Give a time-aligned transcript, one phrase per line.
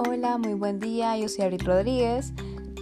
[0.00, 1.18] Hola, muy buen día.
[1.18, 2.32] Yo soy Abril Rodríguez.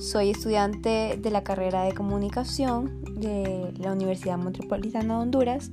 [0.01, 5.71] Soy estudiante de la carrera de comunicación de la Universidad Metropolitana de Honduras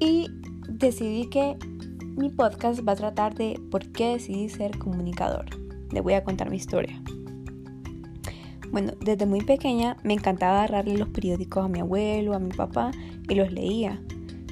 [0.00, 0.30] y
[0.66, 1.58] decidí que
[2.16, 5.44] mi podcast va a tratar de por qué decidí ser comunicador.
[5.92, 6.98] Le voy a contar mi historia.
[8.72, 12.90] Bueno, desde muy pequeña me encantaba agarrarle los periódicos a mi abuelo, a mi papá
[13.28, 14.00] y los leía.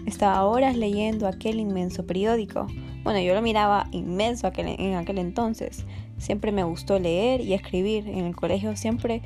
[0.05, 2.67] Estaba horas leyendo aquel inmenso periódico.
[3.03, 5.85] Bueno, yo lo miraba inmenso en aquel entonces.
[6.19, 8.09] Siempre me gustó leer y escribir.
[8.09, 9.23] En el colegio siempre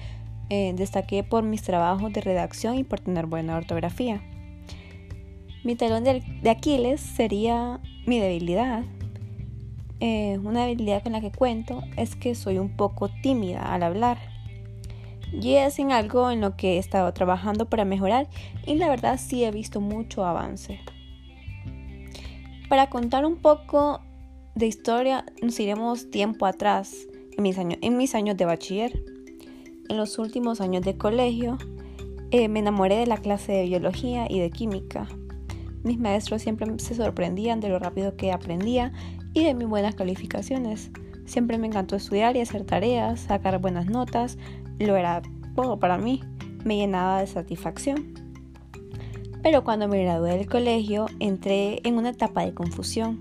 [0.49, 4.23] eh, destaqué por mis trabajos de redacción y por tener buena ortografía.
[5.63, 8.85] Mi talón de, Aquiles sería mi debilidad.
[10.01, 14.19] Eh, una debilidad con la que cuento es que soy un poco tímida al hablar.
[15.33, 18.29] Y es en algo en lo que he estado trabajando para mejorar
[18.65, 20.79] y la verdad sí he visto mucho avance.
[22.69, 24.01] Para contar un poco
[24.57, 29.05] de historia nos iremos tiempo atrás, en mis años, en mis años de bachiller.
[29.89, 31.59] En los últimos años de colegio
[32.33, 35.07] eh, me enamoré de la clase de biología y de química.
[35.85, 38.93] Mis maestros siempre se sorprendían de lo rápido que aprendía
[39.33, 40.91] y de mis buenas calificaciones.
[41.25, 44.39] Siempre me encantó estudiar y hacer tareas, sacar buenas notas,
[44.81, 45.23] lo era
[45.55, 46.21] todo para mí,
[46.65, 48.26] me llenaba de satisfacción.
[49.47, 53.21] Pero cuando me gradué del colegio entré en una etapa de confusión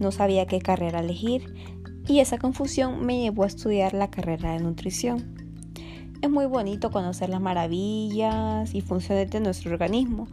[0.00, 1.52] no sabía qué carrera elegir
[2.08, 5.34] y esa confusión me llevó a estudiar la carrera de nutrición.
[6.22, 10.28] Es muy bonito conocer las maravillas y funciones de nuestro organismo,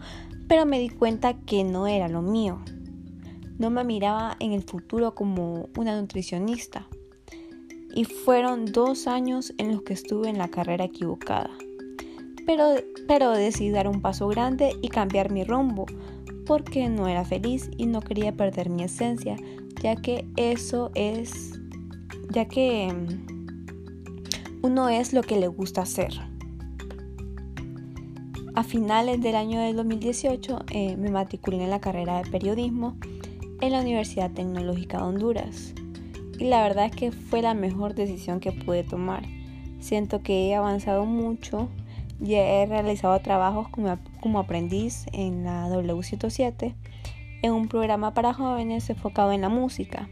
[0.47, 2.61] pero me di cuenta que no era lo mío.
[3.57, 6.87] No me miraba en el futuro como una nutricionista.
[7.93, 11.49] Y fueron dos años en los que estuve en la carrera equivocada.
[12.45, 12.75] Pero,
[13.07, 15.85] pero decidí dar un paso grande y cambiar mi rumbo,
[16.45, 19.37] porque no era feliz y no quería perder mi esencia,
[19.81, 21.59] ya que eso es,
[22.31, 26.13] ya que mm, uno es lo que le gusta hacer.
[28.55, 32.95] A finales del año del 2018 eh, me matriculé en la carrera de periodismo
[33.61, 35.73] en la Universidad Tecnológica de Honduras.
[36.37, 39.23] Y la verdad es que fue la mejor decisión que pude tomar.
[39.79, 41.67] Siento que he avanzado mucho
[42.19, 46.73] ya he realizado trabajos como, aprendiz en la W107
[47.41, 50.09] en un programa para jóvenes enfocado en la música.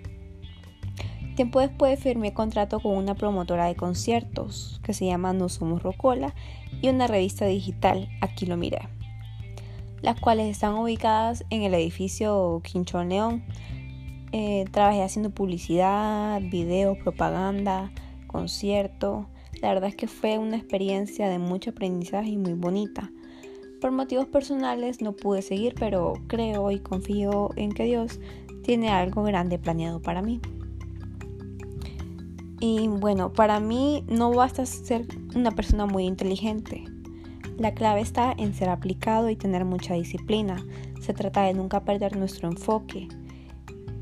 [1.36, 6.36] Tiempo después firmé contrato con una promotora de conciertos que se llama No Somos Rocola
[6.82, 8.80] y una revista digital, Aquí lo miré,
[10.02, 13.44] las cuales están ubicadas en el edificio Quinchón León.
[14.34, 17.92] Eh, trabajé haciendo publicidad, video, propaganda,
[18.28, 19.28] concierto,
[19.62, 23.12] la verdad es que fue una experiencia de mucho aprendizaje y muy bonita.
[23.80, 28.20] Por motivos personales no pude seguir, pero creo y confío en que Dios
[28.64, 30.40] tiene algo grande planeado para mí.
[32.60, 36.84] Y bueno, para mí no basta ser una persona muy inteligente.
[37.58, 40.64] La clave está en ser aplicado y tener mucha disciplina.
[41.00, 43.08] Se trata de nunca perder nuestro enfoque.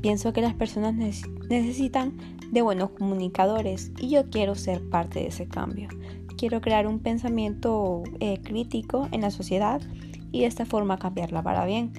[0.00, 2.16] Pienso que las personas necesitan
[2.50, 5.88] de buenos comunicadores y yo quiero ser parte de ese cambio.
[6.36, 9.82] Quiero crear un pensamiento eh, crítico en la sociedad
[10.32, 11.92] y de esta forma cambiarla para bien,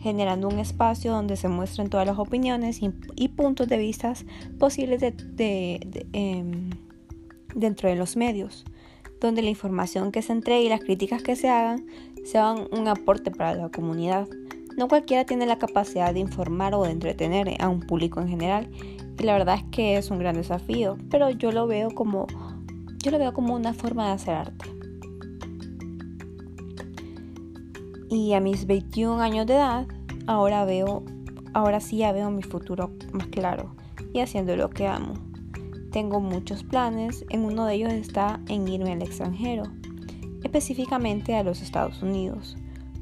[0.00, 4.12] generando un espacio donde se muestren todas las opiniones y, puntos de vista
[4.58, 6.70] posibles em,
[7.54, 8.64] dentro de los medios,
[9.20, 11.86] donde la información que se entregue y las críticas que se hagan
[12.24, 14.28] sean un aporte para la comunidad.
[14.76, 18.68] No cualquiera tiene la capacidad de informar o de entretener a un público en general
[19.18, 22.26] y la verdad es que es un gran desafío, pero yo lo veo como
[23.02, 24.66] yo lo veo como una forma de hacer arte.
[28.10, 29.86] Y a mis 21 años de edad,
[30.26, 31.04] ahora veo
[31.54, 33.74] ahora sí ya veo mi futuro más claro
[34.12, 35.14] y haciendo lo que amo.
[35.90, 39.62] Tengo muchos planes, en uno de ellos está en irme al extranjero,
[40.42, 42.56] específicamente a los Estados Unidos,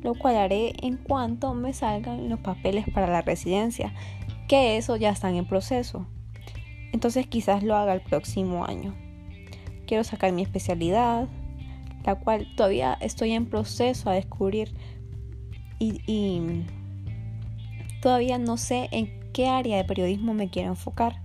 [0.04, 3.94] lo cual haré en cuanto me salgan los papeles para la residencia,
[4.46, 6.06] que eso ya están en proceso.
[6.92, 8.94] Entonces quizás lo haga el próximo año.
[9.86, 11.26] Quiero sacar mi especialidad,
[12.04, 14.74] la cual todavía estoy en proceso a descubrir
[15.78, 16.64] y,
[18.00, 21.22] todavía no sé en qué área de periodismo me quiero enfocar.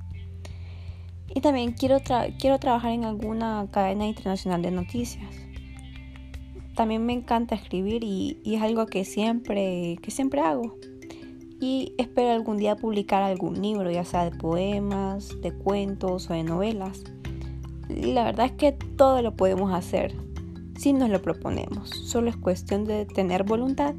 [1.36, 2.00] Y también quiero,
[2.40, 5.49] quiero trabajar en alguna cadena internacional de noticias.
[6.80, 10.78] También me encanta escribir y, es algo que siempre, que siempre hago
[11.60, 16.44] y espero algún día publicar algún libro, ya sea de poemas, de cuentos o de
[16.44, 17.04] novelas.
[17.90, 20.16] Y la verdad es que todo lo podemos hacer
[20.78, 21.90] si nos lo proponemos.
[21.90, 23.94] Solo es cuestión de tener voluntad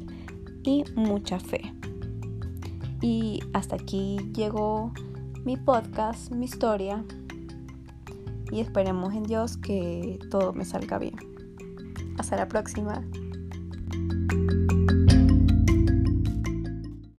[0.63, 1.75] y mucha fe.
[2.99, 4.91] Y hasta aquí llegó
[5.45, 7.05] mi podcast, mi historia.
[8.51, 11.30] y esperemos en Dios que todo me salga bien.
[12.31, 13.03] Hasta la próxima.